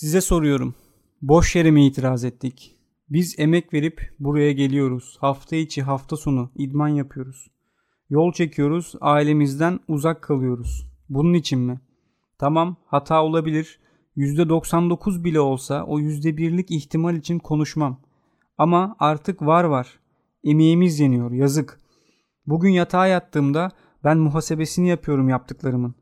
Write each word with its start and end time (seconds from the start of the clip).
Size 0.00 0.20
soruyorum. 0.20 0.74
Boş 1.22 1.56
yere 1.56 1.70
mi 1.70 1.86
itiraz 1.86 2.24
ettik? 2.24 2.76
Biz 3.08 3.34
emek 3.38 3.74
verip 3.74 4.14
buraya 4.18 4.52
geliyoruz. 4.52 5.16
Hafta 5.20 5.56
içi 5.56 5.82
hafta 5.82 6.16
sonu 6.16 6.50
idman 6.54 6.88
yapıyoruz. 6.88 7.50
Yol 8.10 8.32
çekiyoruz, 8.32 8.94
ailemizden 9.00 9.80
uzak 9.88 10.22
kalıyoruz. 10.22 10.86
Bunun 11.08 11.34
için 11.34 11.60
mi? 11.60 11.80
Tamam 12.38 12.76
hata 12.86 13.24
olabilir. 13.24 13.80
%99 14.16 15.24
bile 15.24 15.40
olsa 15.40 15.84
o 15.84 16.00
%1'lik 16.00 16.70
ihtimal 16.70 17.16
için 17.16 17.38
konuşmam. 17.38 18.00
Ama 18.58 18.96
artık 18.98 19.42
var 19.42 19.64
var. 19.64 20.00
Emeğimiz 20.44 21.00
yeniyor 21.00 21.32
yazık. 21.32 21.80
Bugün 22.46 22.70
yatağa 22.70 23.06
yattığımda 23.06 23.70
ben 24.04 24.18
muhasebesini 24.18 24.88
yapıyorum 24.88 25.28
yaptıklarımın. 25.28 25.94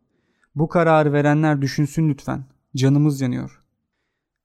Bu 0.54 0.68
kararı 0.68 1.12
verenler 1.12 1.62
düşünsün 1.62 2.08
lütfen. 2.08 2.44
Canımız 2.76 3.20
yanıyor. 3.20 3.57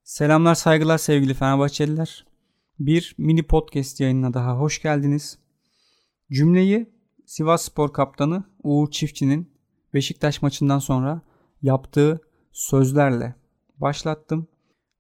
Selamlar 0.04 0.56
saygılar 0.56 0.98
sevgili 0.98 1.34
Fenerbahçeliler. 1.34 2.26
Bir 2.80 3.16
mini 3.18 3.44
podcast 3.44 4.00
yayınına 4.00 4.34
daha 4.34 4.58
hoş 4.58 4.82
geldiniz. 4.82 5.40
Cümleyi 6.32 6.90
Sivas 7.26 7.62
Spor 7.62 7.94
Kaptanı 7.94 8.44
Uğur 8.64 8.92
Çiftçi'nin 8.92 9.54
Beşiktaş 9.94 10.42
maçından 10.42 10.80
sonra 10.80 11.22
yaptığı 11.62 12.22
sözlerle 12.52 13.36
başlattım. 13.78 14.48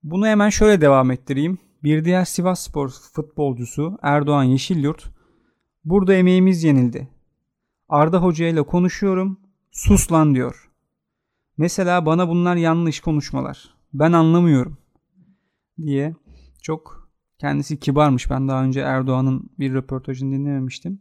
Bunu 0.03 0.27
hemen 0.27 0.49
şöyle 0.49 0.81
devam 0.81 1.11
ettireyim. 1.11 1.57
Bir 1.83 2.05
diğer 2.05 2.25
Sivas 2.25 2.59
Spor 2.59 2.89
futbolcusu 2.89 3.97
Erdoğan 4.01 4.43
Yeşilyurt 4.43 5.05
Burada 5.85 6.13
emeğimiz 6.13 6.63
yenildi. 6.63 7.07
Arda 7.89 8.23
Hoca 8.23 8.47
ile 8.47 8.63
konuşuyorum. 8.63 9.39
Sus 9.71 10.11
lan 10.11 10.35
diyor. 10.35 10.71
Mesela 11.57 12.05
bana 12.05 12.29
bunlar 12.29 12.55
yanlış 12.55 12.99
konuşmalar. 12.99 13.75
Ben 13.93 14.11
anlamıyorum 14.11 14.82
diye 15.77 16.15
çok 16.61 17.09
kendisi 17.39 17.79
kibarmış. 17.79 18.29
Ben 18.29 18.47
daha 18.47 18.63
önce 18.63 18.79
Erdoğan'ın 18.79 19.49
bir 19.59 19.73
röportajını 19.73 20.33
dinlememiştim. 20.33 20.99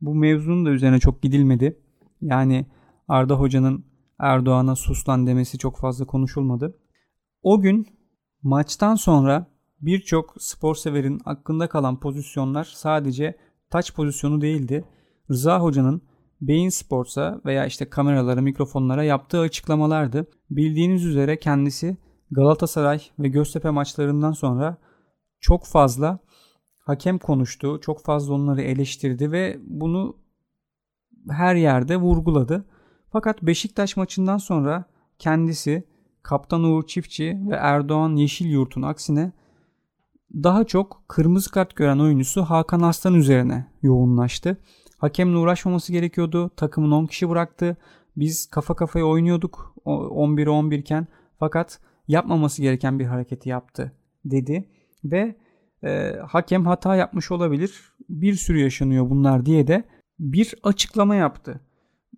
Bu 0.00 0.14
mevzunun 0.14 0.66
da 0.66 0.70
üzerine 0.70 0.98
çok 0.98 1.22
gidilmedi. 1.22 1.80
Yani 2.20 2.66
Arda 3.08 3.34
Hoca'nın 3.34 3.84
Erdoğan'a 4.18 4.76
sus 4.76 5.08
lan 5.08 5.26
demesi 5.26 5.58
çok 5.58 5.78
fazla 5.78 6.04
konuşulmadı. 6.06 6.78
O 7.42 7.60
gün 7.60 7.86
maçtan 8.42 8.94
sonra 8.94 9.46
birçok 9.80 10.34
spor 10.38 10.74
severin 10.74 11.20
aklında 11.24 11.68
kalan 11.68 12.00
pozisyonlar 12.00 12.64
sadece 12.64 13.38
taç 13.70 13.94
pozisyonu 13.94 14.40
değildi. 14.40 14.84
Rıza 15.30 15.60
Hoca'nın 15.60 16.02
Beyin 16.40 16.68
Sports'a 16.68 17.40
veya 17.44 17.66
işte 17.66 17.90
kameralara, 17.90 18.40
mikrofonlara 18.40 19.04
yaptığı 19.04 19.40
açıklamalardı. 19.40 20.30
Bildiğiniz 20.50 21.04
üzere 21.04 21.38
kendisi 21.38 21.96
Galatasaray 22.30 23.02
ve 23.18 23.28
Göztepe 23.28 23.70
maçlarından 23.70 24.32
sonra 24.32 24.76
çok 25.40 25.66
fazla 25.66 26.18
hakem 26.78 27.18
konuştu. 27.18 27.80
Çok 27.80 28.02
fazla 28.02 28.34
onları 28.34 28.62
eleştirdi 28.62 29.32
ve 29.32 29.58
bunu 29.66 30.16
her 31.30 31.54
yerde 31.54 31.96
vurguladı. 31.96 32.64
Fakat 33.12 33.42
Beşiktaş 33.42 33.96
maçından 33.96 34.38
sonra 34.38 34.84
kendisi 35.18 35.84
Kaptan 36.22 36.62
Uğur 36.62 36.86
Çiftçi 36.86 37.38
ve 37.50 37.54
Erdoğan 37.54 38.16
Yeşilyurt'un 38.16 38.82
aksine 38.82 39.32
daha 40.34 40.64
çok 40.64 41.04
kırmızı 41.08 41.50
kart 41.50 41.76
gören 41.76 41.98
oyuncusu 41.98 42.42
Hakan 42.42 42.80
Aslan 42.80 43.14
üzerine 43.14 43.66
yoğunlaştı. 43.82 44.56
Hakemle 44.98 45.36
uğraşmaması 45.36 45.92
gerekiyordu. 45.92 46.50
Takımın 46.56 46.90
10 46.90 47.06
kişi 47.06 47.28
bıraktı. 47.28 47.76
Biz 48.16 48.46
kafa 48.46 48.76
kafaya 48.76 49.04
oynuyorduk 49.04 49.74
11'e 49.84 50.50
11 50.50 50.78
iken 50.78 51.06
fakat 51.38 51.80
yapmaması 52.08 52.62
gereken 52.62 52.98
bir 52.98 53.04
hareketi 53.04 53.48
yaptı 53.48 53.92
dedi 54.24 54.68
ve 55.04 55.36
e, 55.84 56.12
hakem 56.28 56.66
hata 56.66 56.96
yapmış 56.96 57.30
olabilir. 57.30 57.92
Bir 58.08 58.34
sürü 58.34 58.58
yaşanıyor 58.58 59.10
bunlar 59.10 59.46
diye 59.46 59.66
de 59.66 59.84
bir 60.18 60.54
açıklama 60.62 61.14
yaptı. 61.14 61.60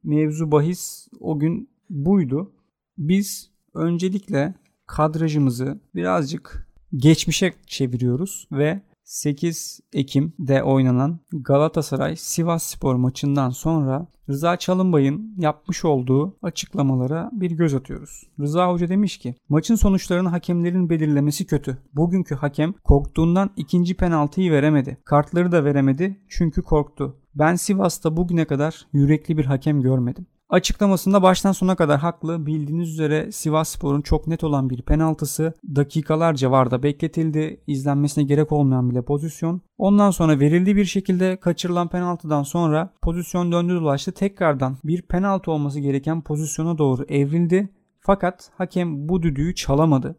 Mevzu 0.05 0.53
bahis 0.53 1.09
o 1.21 1.39
gün 1.39 1.71
buydu. 1.91 2.53
Biz 2.99 3.51
öncelikle 3.75 4.55
kadrajımızı 4.87 5.81
birazcık 5.95 6.69
geçmişe 6.97 7.53
çeviriyoruz 7.67 8.49
ve 8.53 8.81
8 9.09 9.81
Ekim'de 9.93 10.63
oynanan 10.63 11.21
Galatasaray 11.33 12.17
Sivas 12.17 12.63
Spor 12.63 12.95
maçından 12.95 13.51
sonra 13.51 14.07
Rıza 14.29 14.57
Çalınbay'ın 14.57 15.35
yapmış 15.39 15.85
olduğu 15.85 16.37
açıklamalara 16.43 17.31
bir 17.33 17.51
göz 17.51 17.75
atıyoruz. 17.75 18.23
Rıza 18.41 18.73
Hoca 18.73 18.89
demiş 18.89 19.19
ki 19.19 19.35
maçın 19.49 19.75
sonuçlarını 19.75 20.29
hakemlerin 20.29 20.91
belirlemesi 20.91 21.47
kötü. 21.47 21.79
Bugünkü 21.95 22.35
hakem 22.35 22.73
korktuğundan 22.73 23.51
ikinci 23.57 23.95
penaltıyı 23.95 24.53
veremedi. 24.53 24.99
Kartları 25.05 25.53
da 25.53 25.65
veremedi 25.65 26.21
çünkü 26.29 26.63
korktu. 26.63 27.17
Ben 27.35 27.55
Sivas'ta 27.55 28.17
bugüne 28.17 28.45
kadar 28.45 28.87
yürekli 28.93 29.39
bir 29.39 29.45
hakem 29.45 29.83
görmedim. 29.83 30.27
Açıklamasında 30.49 31.23
baştan 31.23 31.53
sona 31.53 31.77
kadar 31.77 32.01
haklı. 32.01 32.47
Bildiğiniz 32.47 32.89
üzere 32.89 33.33
Sivas 33.33 33.69
Spor'un 33.69 34.03
çok 34.03 34.27
net 34.27 34.45
olan 34.45 34.71
bir 34.71 34.83
penaltısı 34.83 35.55
dakikalarca 35.75 36.51
varda 36.51 36.83
bekletildi. 36.83 37.61
İzlenmesine 37.67 38.25
gerek 38.25 38.53
olmayan 38.53 38.91
bile 38.91 39.03
pozisyon. 39.03 39.61
Ondan 39.79 40.11
sonra 40.11 40.41
verildiği 40.41 40.77
bir 40.77 40.85
şekilde 40.85 41.37
kaçırılan 41.37 41.89
penaltıdan 41.89 42.43
sonra 42.43 42.95
pozisyon 43.03 43.53
döndü 43.53 43.75
dolaştı. 43.75 44.13
Tekrardan 44.13 44.77
bir 44.85 45.03
penaltı 45.03 45.51
olması 45.51 45.81
gereken 45.81 46.23
pozisyona 46.23 46.79
doğru 46.79 47.05
evrildi. 47.09 47.69
Fakat 48.01 48.51
hakem 48.59 49.09
bu 49.09 49.23
düdüğü 49.23 49.55
çalamadı. 49.55 50.17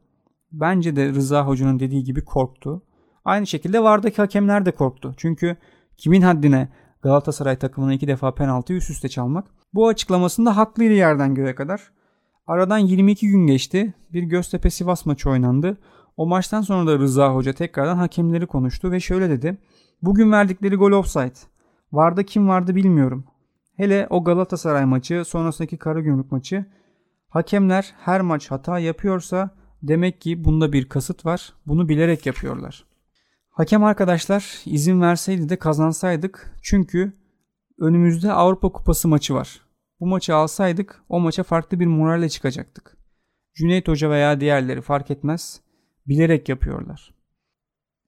Bence 0.52 0.96
de 0.96 1.10
Rıza 1.10 1.48
Hoca'nın 1.48 1.80
dediği 1.80 2.04
gibi 2.04 2.26
korktu. 2.26 2.82
Aynı 3.26 3.48
şekilde 3.48 3.84
vardaki 3.84 4.18
hakemler 4.18 4.66
de 4.66 4.72
korktu. 4.72 5.14
Çünkü 5.18 5.58
kimin 5.98 6.22
haddine 6.22 6.70
Galatasaray 7.02 7.60
takımına 7.60 7.94
iki 7.94 8.08
defa 8.08 8.36
penaltı 8.36 8.74
üst 8.74 8.90
üste 8.90 9.10
çalmak. 9.10 9.59
Bu 9.74 9.88
açıklamasında 9.88 10.58
haklıydı 10.58 10.94
yerden 10.94 11.36
göğe 11.36 11.56
kadar. 11.56 11.92
Aradan 12.48 12.78
22 12.78 13.28
gün 13.28 13.48
geçti. 13.48 13.94
Bir 14.14 14.24
Göztepe 14.24 14.70
Sivas 14.70 15.06
maçı 15.06 15.30
oynandı. 15.30 15.78
O 16.18 16.28
maçtan 16.28 16.62
sonra 16.62 16.92
da 16.92 17.00
Rıza 17.00 17.36
Hoca 17.36 17.54
tekrardan 17.54 17.98
hakemleri 17.98 18.48
konuştu 18.48 18.92
ve 18.92 19.00
şöyle 19.00 19.30
dedi. 19.30 19.58
Bugün 20.02 20.32
verdikleri 20.32 20.76
gol 20.76 20.92
offside. 20.92 21.34
Vardı 21.92 22.24
kim 22.24 22.48
vardı 22.48 22.76
bilmiyorum. 22.76 23.26
Hele 23.78 24.08
o 24.10 24.24
Galatasaray 24.24 24.86
maçı, 24.86 25.24
sonrasındaki 25.26 25.78
Karagümrük 25.78 26.32
maçı. 26.32 26.66
Hakemler 27.30 27.94
her 28.00 28.22
maç 28.22 28.52
hata 28.52 28.80
yapıyorsa 28.80 29.50
demek 29.84 30.22
ki 30.22 30.44
bunda 30.44 30.74
bir 30.74 30.90
kasıt 30.90 31.26
var. 31.26 31.54
Bunu 31.68 31.90
bilerek 31.90 32.26
yapıyorlar. 32.26 32.86
Hakem 33.50 33.84
arkadaşlar 33.84 34.62
izin 34.66 35.02
verseydi 35.02 35.50
de 35.50 35.56
kazansaydık 35.56 36.56
çünkü 36.62 37.14
önümüzde 37.80 38.32
Avrupa 38.32 38.72
Kupası 38.72 39.08
maçı 39.08 39.34
var. 39.34 39.62
Bu 40.00 40.08
maçı 40.08 40.36
alsaydık 40.36 41.04
o 41.10 41.20
maça 41.20 41.44
farklı 41.44 41.80
bir 41.80 41.86
moralle 41.86 42.30
çıkacaktık. 42.30 42.98
Cüneyt 43.56 43.88
Hoca 43.88 44.10
veya 44.10 44.40
diğerleri 44.40 44.82
fark 44.82 45.12
etmez 45.12 45.62
bilerek 46.08 46.50
yapıyorlar. 46.50 47.14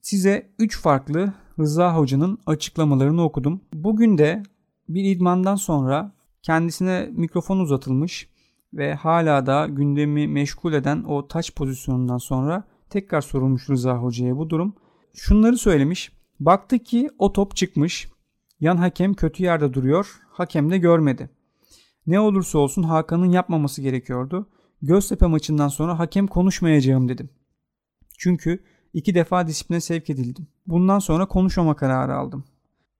Size 0.01 0.51
3 0.59 0.81
farklı 0.81 1.33
Rıza 1.59 1.95
Hoca'nın 1.95 2.39
açıklamalarını 2.45 3.23
okudum. 3.23 3.61
Bugün 3.73 4.17
de 4.17 4.43
bir 4.89 5.03
idmandan 5.15 5.55
sonra 5.55 6.11
kendisine 6.41 7.09
mikrofon 7.11 7.59
uzatılmış 7.59 8.29
ve 8.73 8.93
hala 8.93 9.45
da 9.45 9.67
gündemi 9.67 10.27
meşgul 10.27 10.73
eden 10.73 11.03
o 11.03 11.27
taç 11.27 11.55
pozisyonundan 11.55 12.17
sonra 12.17 12.63
tekrar 12.89 13.21
sorulmuş 13.21 13.69
Rıza 13.69 13.97
Hoca'ya 13.97 14.37
bu 14.37 14.49
durum 14.49 14.75
şunları 15.13 15.57
söylemiş. 15.57 16.11
Baktı 16.39 16.79
ki 16.79 17.09
o 17.19 17.33
top 17.33 17.55
çıkmış. 17.55 18.10
Yan 18.61 18.77
hakem 18.77 19.13
kötü 19.13 19.43
yerde 19.43 19.73
duruyor. 19.73 20.19
Hakem 20.29 20.71
de 20.71 20.77
görmedi. 20.77 21.29
Ne 22.07 22.19
olursa 22.19 22.57
olsun 22.59 22.83
Hakan'ın 22.83 23.31
yapmaması 23.31 23.81
gerekiyordu. 23.81 24.49
Göztepe 24.81 25.25
maçından 25.25 25.67
sonra 25.67 25.99
hakem 25.99 26.27
konuşmayacağım 26.27 27.09
dedim. 27.09 27.29
Çünkü 28.17 28.63
iki 28.93 29.15
defa 29.15 29.47
disipline 29.47 29.81
sevk 29.81 30.09
edildim. 30.09 30.47
Bundan 30.67 30.99
sonra 30.99 31.27
konuşmama 31.27 31.75
kararı 31.75 32.15
aldım. 32.15 32.43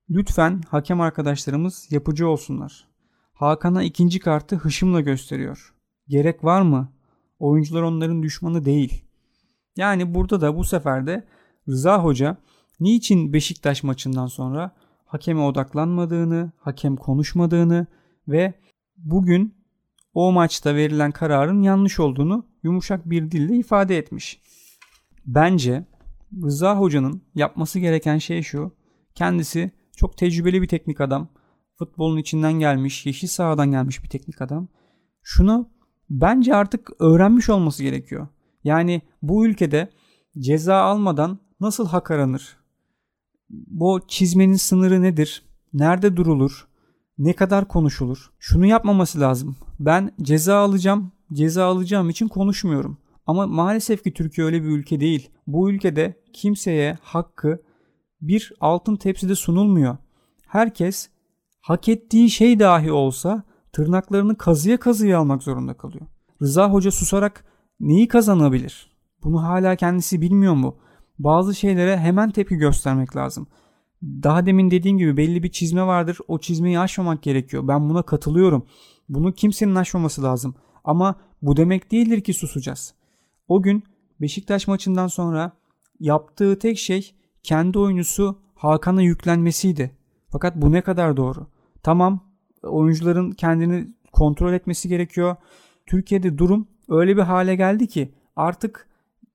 Lütfen 0.09 0.61
hakem 0.67 1.01
arkadaşlarımız 1.01 1.87
yapıcı 1.91 2.27
olsunlar. 2.27 2.87
Hakan'a 3.33 3.83
ikinci 3.83 4.19
kartı 4.19 4.55
hışımla 4.55 5.01
gösteriyor. 5.01 5.73
Gerek 6.07 6.43
var 6.43 6.61
mı? 6.61 6.93
Oyuncular 7.39 7.81
onların 7.81 8.23
düşmanı 8.23 8.65
değil. 8.65 9.05
Yani 9.75 10.15
burada 10.15 10.41
da 10.41 10.57
bu 10.57 10.63
sefer 10.63 11.07
de 11.07 11.27
Rıza 11.67 12.03
Hoca 12.03 12.37
niçin 12.79 13.33
Beşiktaş 13.33 13.83
maçından 13.83 14.27
sonra 14.27 14.75
hakeme 15.11 15.41
odaklanmadığını, 15.41 16.51
hakem 16.57 16.95
konuşmadığını 16.95 17.87
ve 18.27 18.53
bugün 18.97 19.55
o 20.13 20.31
maçta 20.31 20.75
verilen 20.75 21.11
kararın 21.11 21.61
yanlış 21.61 21.99
olduğunu 21.99 22.45
yumuşak 22.63 23.09
bir 23.09 23.31
dille 23.31 23.55
ifade 23.55 23.97
etmiş. 23.97 24.41
Bence 25.25 25.85
Rıza 26.43 26.77
Hoca'nın 26.77 27.23
yapması 27.35 27.79
gereken 27.79 28.17
şey 28.17 28.41
şu. 28.41 28.75
Kendisi 29.15 29.71
çok 29.95 30.17
tecrübeli 30.17 30.61
bir 30.61 30.67
teknik 30.67 31.01
adam. 31.01 31.27
Futbolun 31.77 32.17
içinden 32.17 32.53
gelmiş, 32.53 33.05
yeşil 33.05 33.27
sahadan 33.27 33.71
gelmiş 33.71 34.03
bir 34.03 34.09
teknik 34.09 34.41
adam. 34.41 34.67
Şunu 35.23 35.69
bence 36.09 36.55
artık 36.55 36.89
öğrenmiş 36.99 37.49
olması 37.49 37.83
gerekiyor. 37.83 38.27
Yani 38.63 39.01
bu 39.21 39.45
ülkede 39.45 39.89
ceza 40.39 40.81
almadan 40.81 41.39
nasıl 41.59 41.87
hak 41.87 42.11
aranır? 42.11 42.60
Bu 43.67 43.99
çizmenin 44.07 44.55
sınırı 44.55 45.01
nedir? 45.01 45.43
Nerede 45.73 46.17
durulur? 46.17 46.67
Ne 47.17 47.33
kadar 47.33 47.67
konuşulur? 47.67 48.31
Şunu 48.39 48.65
yapmaması 48.65 49.19
lazım. 49.19 49.55
Ben 49.79 50.11
ceza 50.21 50.57
alacağım, 50.57 51.11
ceza 51.33 51.65
alacağım 51.65 52.09
için 52.09 52.27
konuşmuyorum. 52.27 52.97
Ama 53.25 53.47
maalesef 53.47 54.03
ki 54.03 54.13
Türkiye 54.13 54.47
öyle 54.47 54.63
bir 54.63 54.67
ülke 54.67 54.99
değil. 54.99 55.29
Bu 55.47 55.71
ülkede 55.71 56.21
kimseye 56.33 56.97
hakkı 57.01 57.61
bir 58.21 58.53
altın 58.59 58.95
tepside 58.95 59.35
sunulmuyor. 59.35 59.97
Herkes 60.47 61.09
hak 61.61 61.89
ettiği 61.89 62.29
şey 62.29 62.59
dahi 62.59 62.91
olsa 62.91 63.43
tırnaklarını 63.73 64.37
kazıya 64.37 64.77
kazıya 64.77 65.19
almak 65.19 65.43
zorunda 65.43 65.73
kalıyor. 65.73 66.05
Rıza 66.41 66.69
Hoca 66.71 66.91
susarak 66.91 67.45
neyi 67.79 68.07
kazanabilir? 68.07 68.91
Bunu 69.23 69.43
hala 69.43 69.75
kendisi 69.75 70.21
bilmiyor 70.21 70.53
mu? 70.53 70.77
Bazı 71.23 71.55
şeylere 71.55 71.97
hemen 71.97 72.31
tepki 72.31 72.55
göstermek 72.55 73.15
lazım. 73.15 73.47
Daha 74.03 74.45
demin 74.45 74.71
dediğim 74.71 74.97
gibi 74.97 75.17
belli 75.17 75.43
bir 75.43 75.51
çizme 75.51 75.83
vardır. 75.83 76.17
O 76.27 76.39
çizmeyi 76.39 76.79
aşmamak 76.79 77.23
gerekiyor. 77.23 77.67
Ben 77.67 77.89
buna 77.89 78.03
katılıyorum. 78.03 78.65
Bunu 79.09 79.33
kimsenin 79.33 79.75
aşmaması 79.75 80.23
lazım. 80.23 80.55
Ama 80.83 81.15
bu 81.41 81.57
demek 81.57 81.91
değildir 81.91 82.21
ki 82.21 82.33
susacağız. 82.33 82.93
O 83.47 83.61
gün 83.61 83.83
Beşiktaş 84.21 84.67
maçından 84.67 85.07
sonra 85.07 85.51
yaptığı 85.99 86.59
tek 86.59 86.77
şey 86.77 87.15
kendi 87.43 87.79
oyuncusu 87.79 88.39
Hakan'a 88.55 89.01
yüklenmesiydi. 89.01 89.91
Fakat 90.29 90.55
bu 90.55 90.71
ne 90.71 90.81
kadar 90.81 91.17
doğru? 91.17 91.47
Tamam 91.83 92.19
oyuncuların 92.63 93.31
kendini 93.31 93.87
kontrol 94.11 94.53
etmesi 94.53 94.89
gerekiyor. 94.89 95.35
Türkiye'de 95.85 96.37
durum 96.37 96.67
öyle 96.89 97.17
bir 97.17 97.21
hale 97.21 97.55
geldi 97.55 97.87
ki 97.87 98.13
artık 98.35 98.87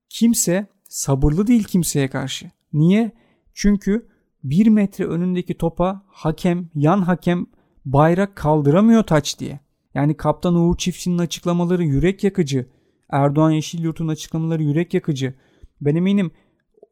kimse 0.09 0.67
sabırlı 0.89 1.47
değil 1.47 1.63
kimseye 1.63 2.09
karşı. 2.09 2.51
Niye? 2.73 3.11
Çünkü 3.53 4.07
bir 4.43 4.67
metre 4.67 5.05
önündeki 5.05 5.57
topa 5.57 6.05
hakem, 6.07 6.69
yan 6.75 7.01
hakem 7.01 7.45
bayrak 7.85 8.35
kaldıramıyor 8.35 9.03
taç 9.03 9.39
diye. 9.39 9.59
Yani 9.93 10.17
kaptan 10.17 10.55
Uğur 10.55 10.77
Çiftçi'nin 10.77 11.17
açıklamaları 11.17 11.83
yürek 11.83 12.23
yakıcı. 12.23 12.69
Erdoğan 13.09 13.51
Yeşilyurt'un 13.51 14.07
açıklamaları 14.07 14.63
yürek 14.63 14.93
yakıcı. 14.93 15.33
Ben 15.81 15.95
eminim 15.95 16.31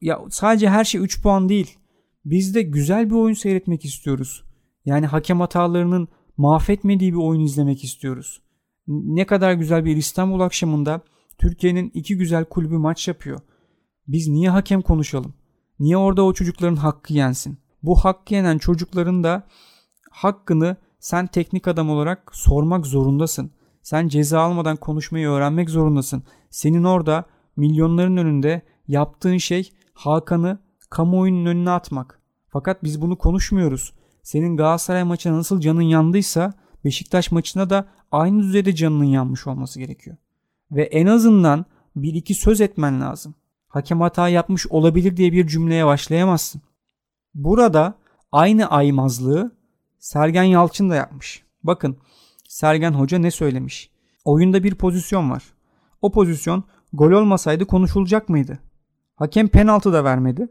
ya 0.02 0.22
sadece 0.30 0.70
her 0.70 0.84
şey 0.84 1.02
3 1.02 1.22
puan 1.22 1.50
değil. 1.50 1.78
Biz 2.26 2.56
de 2.56 2.62
güzel 2.62 3.10
bir 3.10 3.16
oyun 3.16 3.34
seyretmek 3.34 3.86
istiyoruz. 3.86 4.44
Yani 4.86 5.06
hakem 5.06 5.40
hatalarının 5.40 6.08
mahvetmediği 6.38 7.14
bir 7.14 7.18
oyun 7.18 7.42
izlemek 7.42 7.84
istiyoruz. 7.84 8.42
Ne 8.88 9.26
kadar 9.26 9.54
güzel 9.54 9.86
bir 9.86 9.98
İstanbul 9.98 10.40
akşamında 10.40 11.02
Türkiye'nin 11.38 11.92
iki 11.94 12.18
güzel 12.18 12.46
kulübü 12.46 12.78
maç 12.78 13.08
yapıyor. 13.08 13.40
Biz 14.08 14.28
niye 14.28 14.50
hakem 14.50 14.82
konuşalım? 14.82 15.34
Niye 15.80 15.98
orada 15.98 16.24
o 16.24 16.34
çocukların 16.34 16.76
hakkı 16.76 17.14
yensin? 17.14 17.58
Bu 17.84 17.96
hakkı 17.96 18.34
yenen 18.34 18.58
çocukların 18.58 19.24
da 19.24 19.44
hakkını 20.12 20.78
sen 21.00 21.28
teknik 21.28 21.68
adam 21.68 21.90
olarak 21.90 22.36
sormak 22.36 22.86
zorundasın. 22.86 23.52
Sen 23.82 24.08
ceza 24.08 24.42
almadan 24.42 24.76
konuşmayı 24.76 25.28
öğrenmek 25.28 25.70
zorundasın. 25.70 26.24
Senin 26.50 26.84
orada 26.84 27.26
milyonların 27.56 28.18
önünde 28.18 28.62
yaptığın 28.88 29.38
şey 29.38 29.72
Hakan'ı 29.94 30.60
kamuoyunun 30.90 31.46
önüne 31.46 31.70
atmak. 31.70 32.22
Fakat 32.50 32.84
biz 32.84 33.02
bunu 33.02 33.18
konuşmuyoruz. 33.18 33.94
Senin 34.24 34.58
Galatasaray 34.58 35.04
maçına 35.04 35.38
nasıl 35.38 35.60
canın 35.60 35.82
yandıysa 35.82 36.54
Beşiktaş 36.86 37.32
maçına 37.32 37.70
da 37.70 37.88
aynı 38.12 38.44
düzeyde 38.44 38.76
canının 38.76 39.04
yanmış 39.04 39.48
olması 39.48 39.80
gerekiyor. 39.80 40.18
Ve 40.72 40.84
en 40.84 41.06
azından 41.06 41.66
bir 41.96 42.14
iki 42.14 42.34
söz 42.34 42.62
etmen 42.62 43.02
lazım. 43.02 43.36
Hakem 43.76 44.02
hata 44.02 44.30
yapmış 44.30 44.68
olabilir 44.68 45.18
diye 45.18 45.32
bir 45.32 45.48
cümleye 45.48 45.86
başlayamazsın. 45.86 46.62
Burada 47.34 47.98
aynı 48.32 48.70
aymazlığı 48.70 49.56
Sergen 50.00 50.44
Yalçın 50.44 50.90
da 50.90 50.96
yapmış. 50.96 51.44
Bakın 51.64 51.98
Sergen 52.48 52.92
Hoca 52.92 53.18
ne 53.18 53.32
söylemiş? 53.32 53.90
Oyunda 54.26 54.64
bir 54.64 54.76
pozisyon 54.76 55.32
var. 55.32 55.44
O 56.02 56.12
pozisyon 56.12 56.64
gol 56.94 57.12
olmasaydı 57.12 57.66
konuşulacak 57.66 58.30
mıydı? 58.30 58.60
Hakem 59.16 59.48
penaltı 59.48 59.94
da 59.94 60.04
vermedi. 60.04 60.48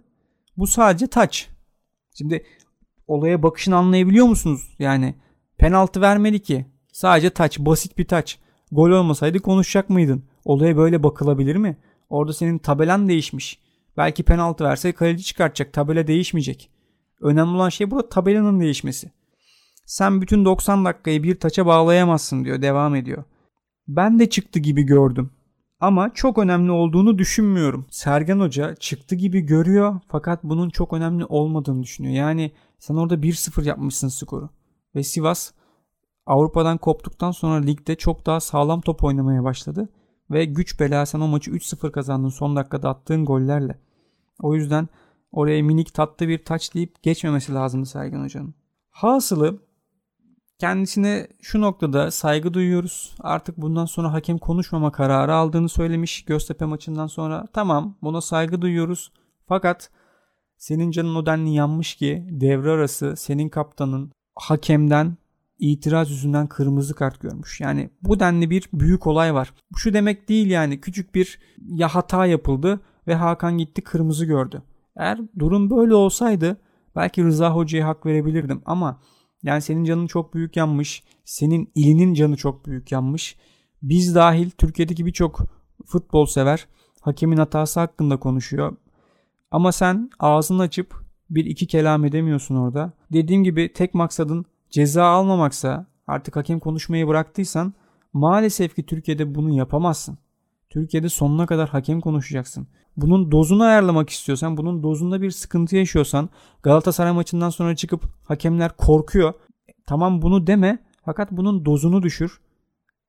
Bu 0.57 0.67
sadece 0.67 1.07
taç. 1.07 1.49
Şimdi 2.19 2.45
olaya 3.07 3.43
bakışını 3.43 3.77
anlayabiliyor 3.77 4.27
musunuz? 4.27 4.75
Yani 4.79 5.15
penaltı 5.59 6.01
vermedi 6.01 6.43
ki. 6.43 6.67
Sadece 6.93 7.31
taç, 7.31 7.59
basit 7.59 7.99
bir 7.99 8.09
taç. 8.09 8.39
Gol 8.73 8.91
olmasaydı 8.91 9.41
konuşacak 9.41 9.91
mıydın? 9.91 10.25
Olaya 10.45 10.77
böyle 10.77 11.03
bakılabilir 11.03 11.57
mi? 11.57 11.77
Orada 12.15 12.33
senin 12.33 12.59
tabelan 12.59 13.09
değişmiş. 13.09 13.59
Belki 13.97 14.23
penaltı 14.23 14.65
verse 14.65 14.93
kaleci 14.93 15.25
çıkartacak. 15.25 15.73
Tabela 15.73 16.07
değişmeyecek. 16.07 16.71
Önemli 17.21 17.57
olan 17.57 17.69
şey 17.69 17.91
burada 17.91 18.09
tabelanın 18.09 18.61
değişmesi. 18.61 19.13
Sen 19.87 20.23
bütün 20.23 20.45
90 20.45 20.85
dakikayı 20.85 21.23
bir 21.23 21.41
taça 21.41 21.67
bağlayamazsın 21.67 22.45
diyor. 22.45 22.63
Devam 22.63 22.95
ediyor. 22.95 23.25
Ben 23.89 24.19
de 24.19 24.31
çıktı 24.31 24.59
gibi 24.59 24.83
gördüm. 24.83 25.31
Ama 25.81 26.15
çok 26.15 26.39
önemli 26.39 26.71
olduğunu 26.71 27.19
düşünmüyorum. 27.19 27.87
Sergen 27.91 28.41
Hoca 28.41 28.75
çıktı 28.75 29.15
gibi 29.15 29.41
görüyor 29.41 30.01
fakat 30.09 30.45
bunun 30.45 30.71
çok 30.71 30.93
önemli 30.93 31.25
olmadığını 31.25 31.83
düşünüyor. 31.83 32.15
Yani 32.15 32.53
sen 32.79 32.95
orada 32.95 33.15
1-0 33.15 33.67
yapmışsın 33.67 34.09
skoru. 34.09 34.49
Ve 34.95 35.03
Sivas 35.03 35.53
Avrupa'dan 36.27 36.79
koptuktan 36.79 37.31
sonra 37.31 37.55
ligde 37.55 37.97
çok 37.97 38.27
daha 38.27 38.41
sağlam 38.41 38.81
top 38.81 39.05
oynamaya 39.05 39.45
başladı. 39.45 39.89
Ve 40.35 40.45
güç 40.45 40.81
bela 40.81 41.07
sen 41.07 41.21
o 41.21 41.29
maçı 41.29 41.51
3-0 41.51 41.93
kazandın 41.93 42.29
son 42.29 42.57
dakikada 42.57 42.89
attığın 42.89 43.25
gollerle. 43.25 43.79
O 44.43 44.55
yüzden 44.55 44.89
oraya 45.33 45.63
minik 45.63 45.95
tatlı 45.95 46.29
bir 46.29 46.45
taç 46.45 46.75
deyip 46.75 47.03
geçmemesi 47.03 47.55
lazımdı 47.55 47.87
Sergen 47.87 48.23
Hoca'nın. 48.25 48.55
Hasılı 48.91 49.59
Kendisine 50.59 51.29
şu 51.43 51.61
noktada 51.61 52.11
saygı 52.11 52.55
duyuyoruz. 52.55 53.15
Artık 53.21 53.57
bundan 53.57 53.85
sonra 53.85 54.13
hakem 54.13 54.39
konuşmama 54.39 54.93
kararı 54.93 55.35
aldığını 55.35 55.69
söylemiş 55.69 56.25
Göztepe 56.25 56.65
maçından 56.65 57.07
sonra. 57.07 57.47
Tamam 57.53 57.97
buna 58.03 58.21
saygı 58.21 58.63
duyuyoruz. 58.63 59.13
Fakat 59.47 59.91
senin 60.57 60.91
canın 60.91 61.15
o 61.15 61.27
denli 61.27 61.55
yanmış 61.55 61.95
ki 61.95 62.27
devre 62.31 62.71
arası 62.71 63.15
senin 63.17 63.49
kaptanın 63.49 64.13
hakemden 64.37 65.17
itiraz 65.59 66.11
yüzünden 66.11 66.47
kırmızı 66.47 66.95
kart 66.95 67.21
görmüş. 67.21 67.61
Yani 67.61 67.91
bu 68.03 68.21
denli 68.21 68.51
bir 68.51 68.69
büyük 68.73 69.07
olay 69.07 69.35
var. 69.35 69.55
Şu 69.77 69.95
demek 69.95 70.29
değil 70.29 70.51
yani 70.51 70.81
küçük 70.81 71.15
bir 71.15 71.39
ya 71.59 71.89
hata 71.89 72.27
yapıldı 72.27 72.81
ve 73.07 73.15
Hakan 73.15 73.59
gitti 73.59 73.83
kırmızı 73.83 74.25
gördü. 74.25 74.63
Eğer 74.97 75.21
durum 75.39 75.71
böyle 75.71 75.95
olsaydı 75.95 76.57
belki 76.97 77.25
Rıza 77.25 77.55
Hoca'ya 77.55 77.89
hak 77.89 78.07
verebilirdim 78.07 78.63
ama 78.65 79.01
yani 79.43 79.63
senin 79.63 79.85
canın 79.85 80.07
çok 80.07 80.35
büyük 80.35 80.57
yanmış. 80.57 81.03
Senin 81.25 81.73
ilinin 81.75 82.15
canı 82.15 82.37
çok 82.37 82.67
büyük 82.67 82.93
yanmış. 82.93 83.37
Biz 83.83 84.15
dahil 84.15 84.51
Türkiye'deki 84.51 85.07
birçok 85.07 85.41
futbol 85.87 86.27
sever 86.27 86.67
hakemin 87.01 87.37
hatası 87.37 87.81
hakkında 87.81 88.17
konuşuyor. 88.17 88.77
Ama 89.51 89.73
sen 89.73 90.11
ağzını 90.19 90.63
açıp 90.63 90.95
bir 91.31 91.45
iki 91.45 91.67
kelam 91.67 92.05
edemiyorsun 92.05 92.57
orada. 92.57 92.93
Dediğim 93.13 93.45
gibi 93.45 93.73
tek 93.73 93.95
maksadın 93.95 94.45
ceza 94.71 95.05
almamaksa 95.05 95.87
artık 96.07 96.37
hakem 96.37 96.61
konuşmayı 96.61 97.09
bıraktıysan 97.09 97.75
maalesef 98.13 98.75
ki 98.75 98.87
Türkiye'de 98.87 99.35
bunu 99.35 99.57
yapamazsın. 99.57 100.19
Türkiye'de 100.71 101.09
sonuna 101.09 101.47
kadar 101.47 101.69
hakem 101.69 102.01
konuşacaksın. 102.01 102.69
Bunun 102.97 103.33
dozunu 103.33 103.63
ayarlamak 103.63 104.11
istiyorsan, 104.11 104.57
bunun 104.57 104.83
dozunda 104.83 105.23
bir 105.23 105.31
sıkıntı 105.31 105.77
yaşıyorsan, 105.77 106.29
Galatasaray 106.63 107.13
maçından 107.13 107.51
sonra 107.51 107.77
çıkıp 107.77 108.05
hakemler 108.25 108.77
korkuyor. 108.77 109.35
Tamam 109.87 110.23
bunu 110.23 110.47
deme 110.47 110.79
fakat 111.05 111.31
bunun 111.33 111.65
dozunu 111.65 112.03
düşür. 112.03 112.41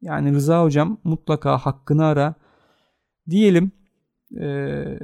Yani 0.02 0.34
Rıza 0.34 0.64
hocam 0.64 0.98
mutlaka 1.04 1.58
hakkını 1.58 2.06
ara. 2.06 2.36
Diyelim 3.30 3.72
ee, 4.42 5.00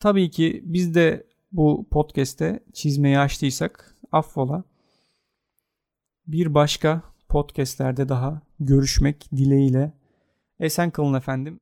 tabii 0.00 0.30
ki 0.30 0.62
biz 0.64 0.94
de 0.94 1.26
bu 1.52 1.86
podcast'te 1.90 2.64
çizmeyi 2.72 3.18
açtıysak 3.18 3.94
affola. 4.12 4.64
Bir 6.26 6.54
başka 6.54 7.02
podcastlerde 7.28 8.08
daha 8.08 8.40
görüşmek 8.60 9.30
dileğiyle. 9.36 9.92
Esen 10.60 10.90
kalın 10.90 11.14
efendim. 11.14 11.60